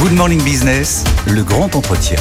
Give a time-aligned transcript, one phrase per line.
[0.00, 2.18] Good Morning Business, le grand entretien.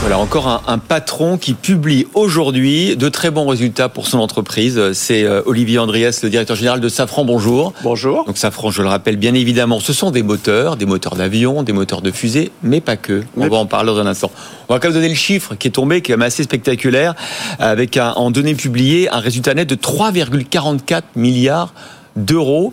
[0.00, 4.92] Voilà, encore un, un, patron qui publie aujourd'hui de très bons résultats pour son entreprise.
[4.92, 7.24] C'est euh, Olivier Andriès, le directeur général de Safran.
[7.24, 7.72] Bonjour.
[7.82, 8.24] Bonjour.
[8.26, 11.72] Donc Safran, je le rappelle bien évidemment, ce sont des moteurs, des moteurs d'avion, des
[11.72, 13.22] moteurs de fusée, mais pas que.
[13.36, 14.30] On mais va en parler dans un instant.
[14.68, 17.14] On va quand même donner le chiffre qui est tombé, qui est même assez spectaculaire,
[17.58, 21.72] avec un, en données publiées un résultat net de 3,44 milliards
[22.16, 22.72] d'euros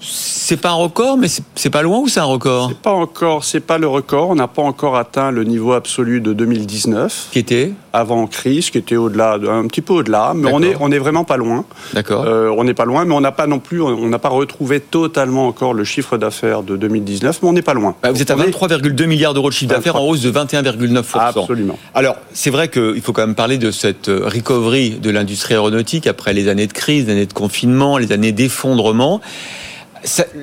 [0.00, 2.68] c'est pas un record, mais c'est pas loin ou c'est un record?
[2.70, 4.30] C'est pas encore, c'est pas le record.
[4.30, 7.28] On n'a pas encore atteint le niveau absolu de 2019.
[7.32, 7.72] Qui était?
[7.92, 11.24] Avant crise, qui était au-delà, un petit peu au-delà, mais on est, on est vraiment
[11.24, 11.64] pas loin.
[11.94, 12.24] D'accord.
[12.26, 14.80] Euh, on n'est pas loin, mais on n'a pas non plus, on n'a pas retrouvé
[14.80, 17.94] totalement encore le chiffre d'affaires de 2019, mais on n'est pas loin.
[18.02, 21.04] Bah, vous êtes à 23,2 milliards d'euros de chiffre d'affaires en hausse de 21,9%.
[21.14, 21.78] Absolument.
[21.94, 26.06] Alors, c'est vrai qu'il faut quand même parler de cette euh, recovery de l'industrie aéronautique
[26.06, 29.20] après les années de crise, les années de confinement, les années d'effondrement.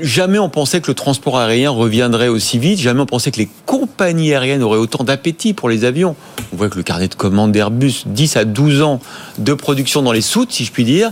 [0.01, 3.49] Jamais on pensait que le transport aérien reviendrait aussi vite, jamais on pensait que les
[3.65, 6.15] compagnies aériennes auraient autant d'appétit pour les avions.
[6.53, 8.99] On voit que le carnet de commandes d'Airbus, 10 à 12 ans
[9.37, 11.11] de production dans les soutes, si je puis dire.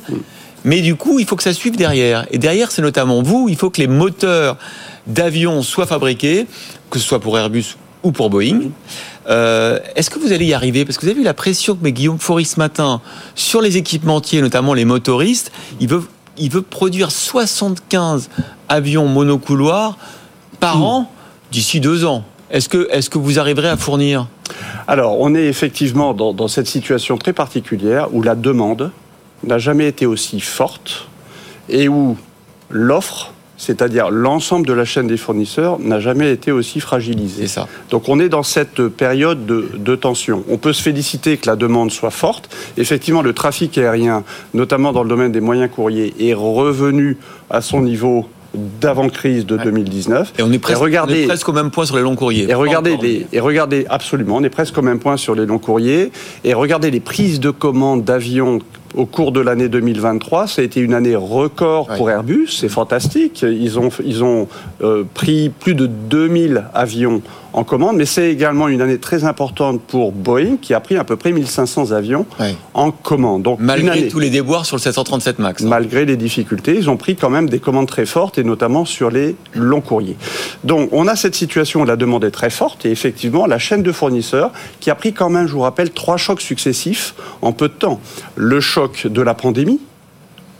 [0.65, 2.25] Mais du coup, il faut que ça suive derrière.
[2.31, 4.57] Et derrière, c'est notamment vous, il faut que les moteurs
[5.07, 6.47] d'avions soient fabriqués,
[6.89, 8.71] que ce soit pour Airbus ou pour Boeing.
[9.29, 10.85] Euh, Est-ce que vous allez y arriver?
[10.85, 13.01] Parce que vous avez vu la pression que met Guillaume Faury ce matin
[13.35, 15.51] sur les équipementiers, notamment les motoristes.
[15.79, 16.03] Ils veulent
[16.37, 18.29] il veut produire 75
[18.69, 19.97] avions monocouloirs
[20.59, 20.83] par mmh.
[20.83, 21.11] an
[21.51, 22.23] d'ici deux ans.
[22.49, 24.27] Est-ce que, est que vous arriverez à fournir?
[24.87, 28.91] Alors, on est effectivement dans, dans cette situation très particulière où la demande
[29.43, 31.07] n'a jamais été aussi forte
[31.69, 32.17] et où
[32.69, 33.33] l'offre
[33.63, 37.47] c'est-à-dire l'ensemble de la chaîne des fournisseurs, n'a jamais été aussi fragilisé.
[37.47, 37.67] Ça.
[37.89, 40.43] Donc on est dans cette période de, de, tension.
[40.49, 42.53] On peut se féliciter que la demande soit forte.
[42.77, 44.23] Effectivement, le trafic aérien,
[44.53, 47.17] notamment dans le domaine des moyens courriers, est revenu
[47.49, 50.33] à son niveau d'avant-crise de 2019.
[50.37, 52.15] Et on est, presque, et regardez, on est presque au même point sur les longs
[52.15, 52.49] courriers.
[52.49, 55.57] Et regardez, les, et regardez, absolument, on est presque au même point sur les longs
[55.57, 56.11] courriers.
[56.43, 58.59] Et regardez les prises de commandes d'avions
[58.95, 60.47] au cours de l'année 2023.
[60.47, 62.09] Ça a été une année record pour.
[62.09, 63.41] Airbus, c'est fantastique.
[63.41, 64.47] Ils ont, ils ont
[64.83, 67.21] euh, pris plus de 2000 avions
[67.53, 71.03] en commande, mais c'est également une année très importante pour Boeing qui a pris à
[71.03, 72.25] peu près 1500 avions
[72.73, 73.43] en commande.
[73.43, 75.63] Donc, malgré année, tous les déboires sur le 737 MAX.
[75.63, 75.67] Hein.
[75.67, 79.11] Malgré les difficultés, ils ont pris quand même des commandes très fortes et notamment sur
[79.11, 80.17] les longs courriers.
[80.63, 83.83] Donc on a cette situation où la demande est très forte et effectivement la chaîne
[83.83, 87.67] de fournisseurs qui a pris quand même, je vous rappelle, trois chocs successifs en peu
[87.67, 87.99] de temps.
[88.35, 89.79] Le choc de la pandémie,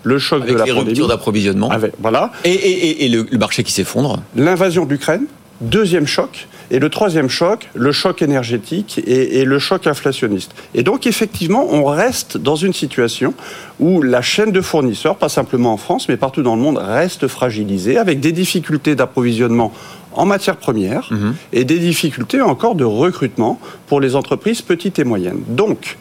[0.04, 3.38] le choc avec de la les pandémie, ruptures d'approvisionnement, voilà, et, et, et le, le
[3.38, 5.26] marché qui s'effondre, l'invasion de l'Ukraine,
[5.62, 10.52] deuxième choc, et le troisième choc, le choc énergétique et, et, le choc inflationniste.
[10.74, 13.34] Et donc, effectivement, on reste dans une situation
[13.80, 17.28] où la chaîne de fournisseurs, pas simplement en France, mais partout dans le monde, reste
[17.28, 19.72] fragilisée, avec des difficultés d'approvisionnement
[20.14, 21.32] en matières premières mmh.
[21.54, 25.44] et des difficultés encore de recrutement pour les entreprises petites et moyennes.
[25.48, 25.98] Donc,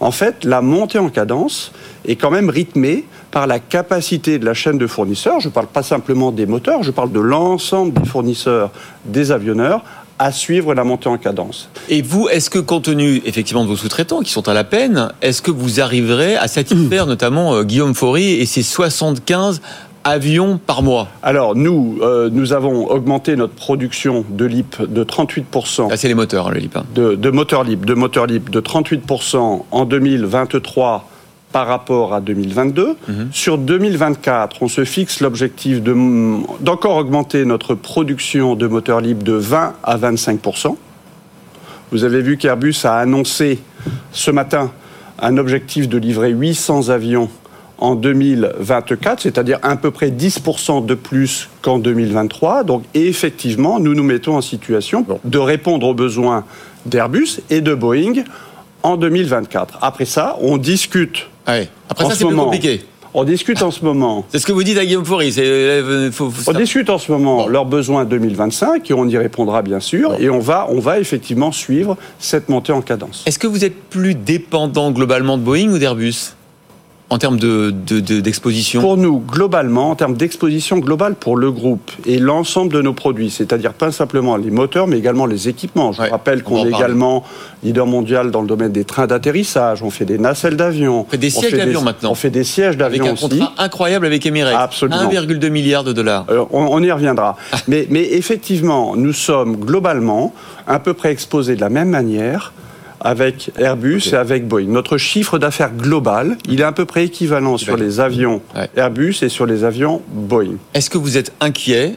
[0.00, 1.72] en fait, la montée en cadence
[2.06, 5.40] est quand même rythmée par la capacité de la chaîne de fournisseurs.
[5.40, 8.70] Je ne parle pas simplement des moteurs, je parle de l'ensemble des fournisseurs,
[9.04, 9.82] des avionneurs,
[10.18, 11.68] à suivre la montée en cadence.
[11.88, 15.10] Et vous, est-ce que compte tenu effectivement de vos sous-traitants qui sont à la peine,
[15.22, 17.08] est-ce que vous arriverez à satisfaire mmh.
[17.08, 19.60] notamment euh, Guillaume Faury et ses 75
[20.04, 25.88] avions par mois Alors nous, euh, nous avons augmenté notre production de LIP de 38%.
[25.90, 26.76] Ah, c'est les moteurs, hein, le LIP.
[26.76, 26.84] Hein.
[26.94, 31.08] De, de moteurs LIP, de moteurs LIP de 38% en 2023
[31.52, 32.96] par rapport à 2022.
[33.06, 33.12] Mmh.
[33.30, 39.74] Sur 2024, on se fixe l'objectif d'encore augmenter notre production de moteurs libres de 20
[39.84, 40.76] à 25%
[41.92, 43.60] Vous avez vu qu'Airbus a annoncé
[44.10, 44.72] ce matin
[45.20, 47.30] un objectif de livrer 800 avions
[47.78, 52.64] en 2024, c'est-à-dire à peu près 10% de plus qu'en 2023.
[52.64, 56.44] Donc effectivement, nous nous mettons en situation de répondre aux besoins
[56.86, 58.24] d'Airbus et de Boeing
[58.82, 59.78] en 2024.
[59.82, 61.28] Après ça, on discute.
[61.46, 62.82] Après ça, c'est plus compliqué.
[63.16, 64.26] On discute en ce moment.
[64.28, 65.32] C'est ce que vous dites à Guillaume Faury.
[65.38, 67.46] Euh, faut, faut, on discute en ce moment bon.
[67.46, 70.10] leurs besoins 2025 et on y répondra bien sûr.
[70.10, 70.18] Bon.
[70.18, 73.22] Et on va, on va effectivement suivre cette montée en cadence.
[73.24, 76.34] Est-ce que vous êtes plus dépendant globalement de Boeing ou d'Airbus?
[77.14, 82.18] En termes de, d'exposition Pour nous, globalement, en termes d'exposition globale pour le groupe et
[82.18, 85.92] l'ensemble de nos produits, c'est-à-dire pas simplement les moteurs, mais également les équipements.
[85.92, 87.22] Je rappelle qu'on est également
[87.62, 91.06] leader mondial dans le domaine des trains d'atterrissage, on fait des nacelles d'avion.
[91.06, 92.10] On fait des sièges d'avion maintenant.
[92.10, 93.24] On fait des sièges d'avion aussi.
[93.26, 94.56] Avec un contrat incroyable avec Emirates.
[94.58, 95.08] Absolument.
[95.08, 96.26] 1,2 milliard de dollars.
[96.30, 97.36] Euh, on, y reviendra.
[97.68, 100.34] mais, mais effectivement, nous sommes globalement
[100.66, 102.52] à peu près exposés de la même manière
[103.04, 104.66] avec Airbus et avec Boeing.
[104.68, 108.40] Notre chiffre d'affaires global, il est à peu près équivalent sur les avions
[108.76, 110.56] Airbus et sur les avions Boeing.
[110.72, 111.96] Est-ce que vous êtes inquiet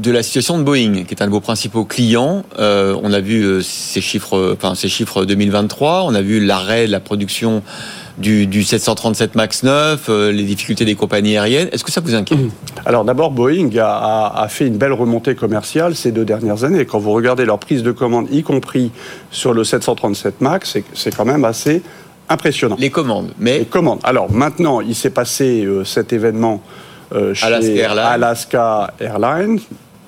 [0.00, 2.44] de la situation de Boeing, qui est un de vos principaux clients?
[2.58, 6.04] Euh, on a vu euh, ces chiffres, enfin ces chiffres 2023.
[6.04, 7.62] On a vu l'arrêt de la production
[8.18, 11.68] du, 737 MAX 9, euh, les difficultés des compagnies aériennes.
[11.72, 12.38] Est-ce que ça vous inquiète
[12.86, 16.86] Alors d'abord, Boeing a, fait une belle remontée commerciale ces deux dernières années.
[16.86, 18.90] Quand vous regardez leur prise de commande, y compris
[19.30, 21.82] sur le 737 MAX, c'est quand même assez
[22.28, 22.76] impressionnant.
[22.78, 23.60] Les commandes, mais...
[23.60, 24.00] Les commandes.
[24.02, 26.62] Alors maintenant, il s'est passé euh, cet événement
[27.14, 29.60] euh, chez Alaska Airlines.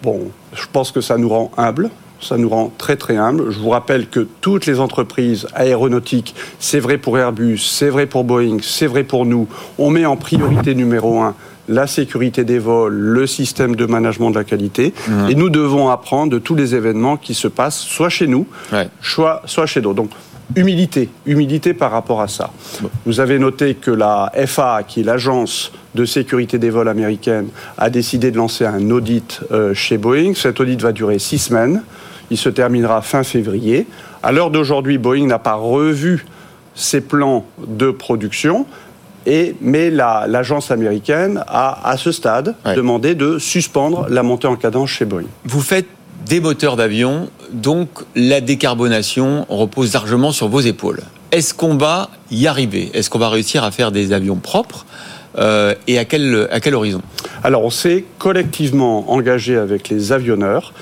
[0.02, 1.90] Bon, je pense que ça nous rend humbles
[2.20, 3.50] ça nous rend très très humble.
[3.50, 8.24] Je vous rappelle que toutes les entreprises aéronautiques, c'est vrai pour Airbus, c'est vrai pour
[8.24, 9.48] Boeing, c'est vrai pour nous,
[9.78, 11.34] on met en priorité numéro un
[11.68, 14.94] la sécurité des vols, le système de management de la qualité.
[15.06, 15.28] Mmh.
[15.28, 18.46] Et nous devons apprendre de tous les événements qui se passent, soit chez nous,
[19.02, 19.96] soit, soit chez d'autres.
[19.96, 20.10] Donc,
[20.56, 22.50] humilité, humilité par rapport à ça.
[23.04, 27.90] Vous avez noté que la FAA, qui est l'agence de sécurité des vols américaine, a
[27.90, 30.34] décidé de lancer un audit euh, chez Boeing.
[30.34, 31.82] Cet audit va durer six semaines.
[32.30, 33.86] Il se terminera fin février.
[34.22, 36.26] À l'heure d'aujourd'hui, Boeing n'a pas revu
[36.74, 38.66] ses plans de production.
[39.26, 44.90] Et, mais l'agence américaine a, à ce stade, demandé de suspendre la montée en cadence
[44.90, 45.26] chez Boeing.
[45.44, 45.86] Vous faites
[46.26, 51.00] des moteurs d'avion, donc la décarbonation repose largement sur vos épaules.
[51.30, 52.90] Est-ce qu'on va y arriver?
[52.94, 54.86] Est-ce qu'on va réussir à faire des avions propres
[55.36, 57.02] euh, et à quel, à quel horizon?
[57.44, 60.72] Alors on s'est collectivement engagé avec les avionneurs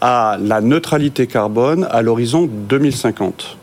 [0.00, 3.56] à la neutralité carbone à l'horizon 2050.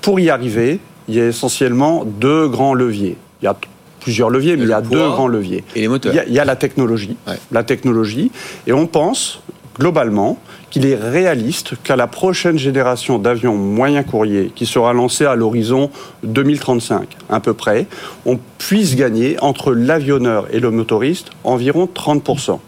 [0.00, 3.16] Pour y arriver, il y a essentiellement deux grands leviers.
[3.42, 3.56] Il y a
[4.00, 5.64] plusieurs leviers, mais il y a deux grands leviers.
[5.74, 6.14] Et les moteurs.
[6.26, 7.16] Il y a, la technologie,
[7.50, 8.30] la technologie,
[8.66, 9.40] et on pense
[9.76, 10.38] globalement
[10.70, 15.90] qu'il est réaliste qu'à la prochaine génération d'avions moyens courriers, qui sera lancée à l'horizon
[16.22, 17.86] 2035 à peu près,
[18.24, 22.58] on puisse gagner entre l'avionneur et le motoriste environ 30%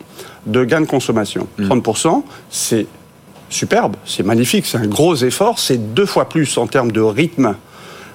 [0.47, 1.47] de gain de consommation.
[1.61, 2.23] 30%, mmh.
[2.51, 2.87] c'est
[3.51, 7.55] superbe, c'est magnifique, c'est un gros effort, c'est deux fois plus en termes de rythme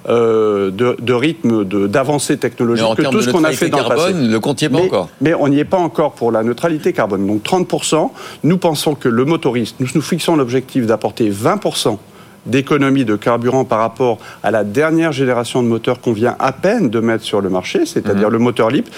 [0.09, 4.27] euh, de, rythme d'avancée technologique que tout ce qu'on a fait dans carbone, le passé.
[4.27, 5.09] Le comptiez pas encore.
[5.21, 7.25] Mais on n'y est pas encore pour la neutralité carbone.
[7.25, 8.09] Donc 30%,
[8.44, 11.97] nous pensons que le motoriste, nous nous fixons l'objectif d'apporter 20%
[12.45, 16.89] d'économie de carburant par rapport à la dernière génération de moteurs qu'on vient à peine
[16.89, 18.33] de mettre sur le marché, c'est-à-dire mhm.
[18.33, 18.89] le moteur LIP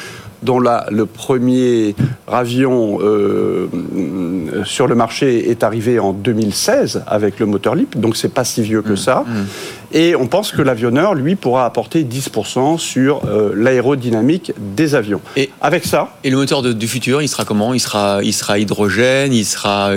[0.45, 1.95] dont le premier
[2.27, 3.68] avion euh,
[4.63, 8.62] sur le marché est arrivé en 2016 avec le moteur LIP, donc c'est pas si
[8.62, 9.25] vieux que mmh, ça.
[9.27, 9.33] Mmh.
[9.95, 15.21] Et on pense que l'avionneur, lui, pourra apporter 10% sur euh, l'aérodynamique des avions.
[15.38, 16.09] Et avec ça.
[16.25, 17.74] Et le moteur du futur, il sera comment?
[17.74, 19.94] Il sera, il sera hydrogène Il sera.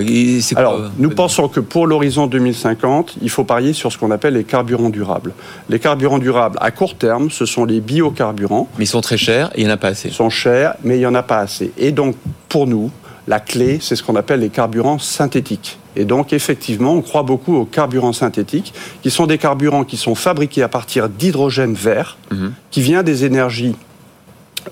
[0.55, 4.45] Alors, nous pensons que pour l'horizon 2050, il faut parier sur ce qu'on appelle les
[4.45, 5.33] carburants durables.
[5.67, 8.69] Les carburants durables à court terme, ce sont les biocarburants.
[8.77, 10.07] Mais ils sont très chers et il n'y en a pas assez.
[10.07, 11.73] Ils sont chers, mais il n'y en a pas assez.
[11.77, 12.15] Et donc,
[12.47, 12.89] pour nous,
[13.29, 15.77] la clé, c'est ce qu'on appelle les carburants synthétiques.
[15.95, 20.15] Et donc, effectivement, on croit beaucoup aux carburants synthétiques, qui sont des carburants qui sont
[20.15, 22.53] fabriqués à partir d'hydrogène vert, mhm.
[22.71, 23.75] qui vient des énergies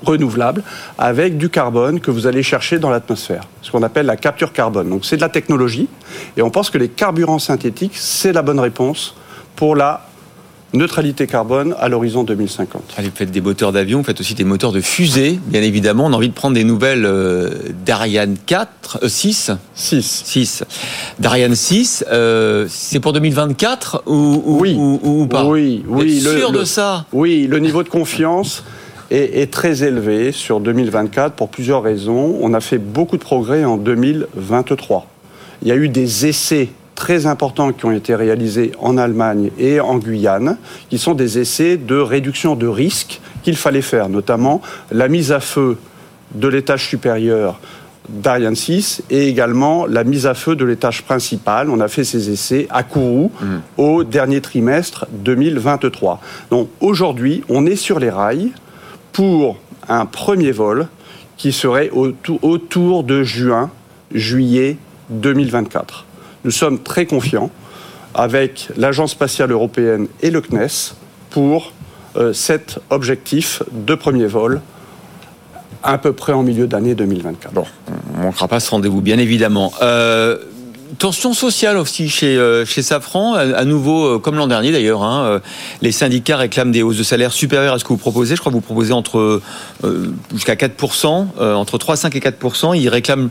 [0.03, 0.63] renouvelables,
[0.98, 4.89] avec du carbone que vous allez chercher dans l'atmosphère, ce qu'on appelle la capture carbone.
[4.89, 5.88] Donc, c'est de la technologie,
[6.36, 9.15] et on pense que les carburants synthétiques, c'est la bonne réponse
[9.55, 10.08] pour la
[10.74, 12.81] neutralité carbone à l'horizon 2050.
[12.97, 16.05] Allez, vous faites des moteurs d'avion, vous faites aussi des moteurs de fusée, bien évidemment.
[16.05, 17.50] On a envie de prendre des nouvelles euh,
[17.86, 20.24] d'Ariane 4, 6 6.
[20.25, 20.63] 6.
[21.19, 24.75] D'Ariane 6, euh, c'est pour 2024 ou, oui.
[24.77, 25.45] ou, pas?
[25.45, 26.21] Oui, oui.
[26.24, 27.05] Le, sûr de ça?
[27.13, 28.63] Oui, le niveau de confiance
[29.12, 32.38] est, est très élevé sur 2024 pour plusieurs raisons.
[32.41, 35.07] On a fait beaucoup de progrès en 2023.
[35.62, 39.80] Il y a eu des essais très importants qui ont été réalisés en Allemagne et
[39.80, 40.58] en Guyane,
[40.89, 45.39] qui sont des essais de réduction de risque qu'il fallait faire, notamment la mise à
[45.39, 45.77] feu
[46.34, 47.60] de l'étage supérieur
[48.10, 51.70] d'Ariane 6 et également la mise à feu de l'étage principal.
[51.70, 53.46] On a fait ces essais à Kourou mmh.
[53.77, 56.20] au dernier trimestre 2023.
[56.50, 58.51] Donc aujourd'hui, on est sur les rails
[59.12, 60.88] pour un premier vol
[61.38, 63.70] qui serait autour de juin,
[64.12, 64.77] juillet
[65.12, 66.08] 2024.
[66.44, 67.50] Nous sommes très confiants
[68.13, 70.96] avec l'Agence spatiale européenne et le CNES
[71.29, 71.72] pour
[72.17, 74.62] euh, cet objectif de premier vol
[75.84, 77.53] à peu près en milieu d'année 2024.
[77.53, 77.65] Bon,
[78.15, 79.72] on ne manquera pas ce rendez-vous, bien évidemment.
[79.84, 80.38] Euh,
[80.98, 85.03] tension sociale aussi chez, euh, chez Safran, à, nouveau, comme l'an dernier d'ailleurs.
[85.03, 85.41] Hein,
[85.84, 88.36] les syndicats réclament des hausses de salaire supérieures à ce que vous proposez.
[88.36, 89.41] Je crois que vous proposez entre
[90.34, 92.75] jusqu'à 4%, entre 3, 5 et 4%.
[92.75, 93.29] Ils réclament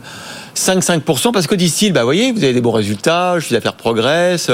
[0.57, 4.49] 5-5% parce que disent-ils, bah vous avez des bons résultats, le chiffre d'affaires progresse,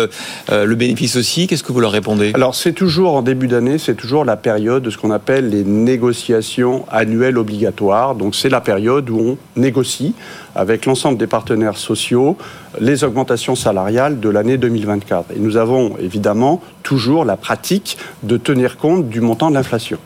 [0.51, 1.47] le bénéfice aussi.
[1.47, 2.31] Qu'est-ce que vous leur répondez?
[2.35, 5.63] Alors c'est toujours en début d'année, c'est toujours la période de ce qu'on appelle les
[5.63, 8.15] négociations annuelles obligatoires.
[8.15, 10.13] Donc c'est la période où on négocie
[10.55, 12.37] avec l'ensemble des partenaires sociaux
[12.79, 15.31] les augmentations salariales de l'année 2024.
[15.35, 19.99] Et nous avons évidemment toujours la pratique de tenir compte du montant de l'inflation.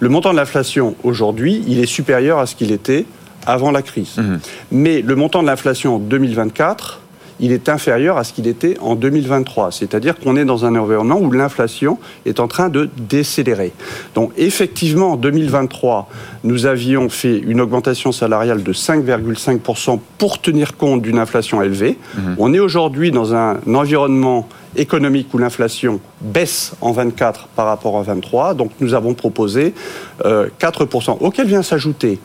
[0.00, 3.04] Le montant de l'inflation aujourd'hui, il est supérieur à ce qu'il était
[3.46, 4.16] avant la crise.
[4.16, 4.36] Mmh.
[4.72, 7.00] Mais le montant de l'inflation en 2024,
[7.40, 9.72] il est inférieur à ce qu'il était en 2023.
[9.72, 13.72] C'est-à-dire qu'on est dans un environnement où l'inflation est en train de décélérer.
[14.14, 16.08] Donc effectivement, en 2023,
[16.44, 21.98] nous avions fait une augmentation salariale de 5,5% pour tenir compte d'une inflation élevée.
[22.16, 22.36] Mhm.
[22.38, 28.02] On est aujourd'hui dans un environnement économique où l'inflation baisse en 24 par rapport à
[28.02, 28.54] 23.
[28.54, 29.74] Donc nous avons proposé
[30.22, 32.18] 4%, euh, auquel vient s'ajouter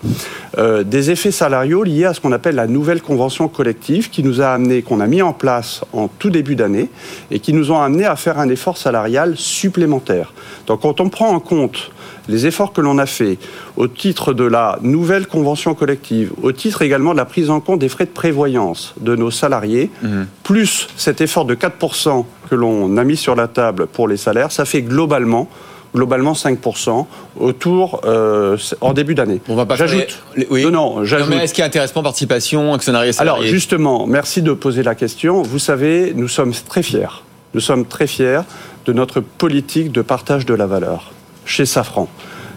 [0.57, 4.41] euh, des effets salariaux liés à ce qu'on appelle la nouvelle convention collective qui nous
[4.41, 6.89] a amené, qu'on a mis en place en tout début d'année
[7.31, 10.33] et qui nous ont amené à faire un effort salarial supplémentaire.
[10.67, 11.91] Donc quand on prend en compte
[12.27, 13.39] les efforts que l'on a faits
[13.77, 17.79] au titre de la nouvelle convention collective, au titre également de la prise en compte
[17.79, 20.27] des frais de prévoyance de nos salariés, mhm.
[20.43, 24.51] plus cet effort de 4% que l'on a mis sur la table pour les salaires,
[24.51, 25.49] ça fait globalement
[25.95, 27.05] globalement 5%
[27.39, 29.39] autour euh, en début d'année.
[29.47, 30.21] On va pas j'ajoute.
[30.49, 30.63] Oui.
[30.65, 31.29] Non, non, j'ajoute.
[31.29, 34.93] mais est-ce qu'il y a intéressement, participation, actionnariat salarié Alors justement, merci de poser la
[34.93, 35.41] question.
[35.41, 37.23] Vous savez, nous sommes très fiers.
[37.53, 38.41] Nous sommes très fiers
[38.85, 41.14] de notre politique de partage de la valeur
[41.45, 42.07] chez Safran.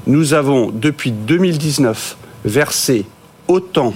[0.07, 3.05] Nous avons, depuis 2019, versé
[3.47, 3.95] autant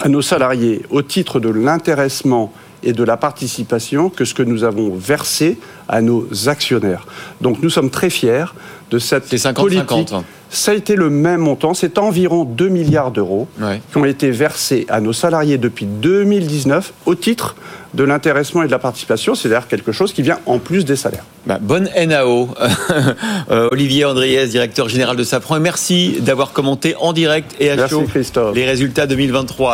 [0.00, 4.62] à nos salariés au titre de l'intéressement et de la participation que ce que nous
[4.62, 5.58] avons versé
[5.88, 7.06] à nos actionnaires.
[7.40, 8.46] Donc nous sommes très fiers
[8.90, 10.14] de cette 50 politique.
[10.50, 13.48] Ça a été le même montant, c'est environ 2 milliards d'euros
[13.90, 17.56] qui ont été versés à nos salariés depuis 2019 au titre
[17.94, 20.84] de l'intéressement et de la participation, c'est à dire quelque chose qui vient en plus
[20.84, 21.24] des salaires.
[21.46, 22.50] Bah, bonne NAO,
[23.50, 27.88] euh, Olivier Andriès, directeur général de Safran, et merci d'avoir commenté en direct et à
[27.88, 28.04] chaud
[28.54, 29.64] les résultats 2023.